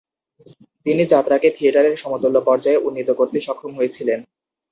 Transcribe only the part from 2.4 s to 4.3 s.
পর্যায়ে উন্নীত করতে সক্ষম হয়েছিলেন।